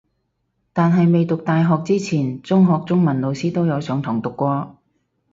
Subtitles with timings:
[0.73, 4.75] 但係未讀大學之前中學中文老師都有上堂讀過